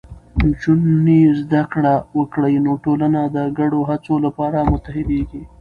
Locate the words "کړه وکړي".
1.71-2.53